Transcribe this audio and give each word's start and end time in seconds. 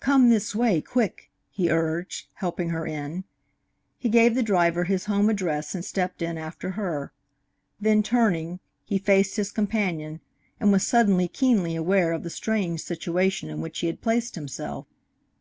"Come 0.00 0.30
this 0.30 0.52
way, 0.52 0.80
quick!" 0.80 1.30
he 1.48 1.70
urged, 1.70 2.26
helping 2.34 2.70
her 2.70 2.84
in. 2.84 3.22
He 3.98 4.08
gave 4.08 4.34
the 4.34 4.42
driver 4.42 4.82
his 4.82 5.04
home 5.04 5.30
address 5.30 5.76
and 5.76 5.84
stepped 5.84 6.22
in 6.22 6.36
after 6.36 6.70
her. 6.72 7.12
Then, 7.80 8.02
turning, 8.02 8.58
he 8.84 8.98
faced 8.98 9.36
his 9.36 9.52
companion, 9.52 10.22
and 10.58 10.72
was 10.72 10.84
suddenly 10.84 11.28
keenly 11.28 11.76
aware 11.76 12.10
of 12.10 12.24
the 12.24 12.30
strange 12.30 12.80
situation 12.82 13.48
in 13.48 13.60
which 13.60 13.78
he 13.78 13.86
had 13.86 14.00
placed 14.00 14.34
himself. 14.34 14.88